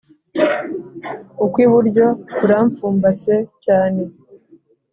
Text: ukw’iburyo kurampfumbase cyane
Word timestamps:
ukw’iburyo 1.45 2.05
kurampfumbase 2.35 3.35
cyane 3.65 4.01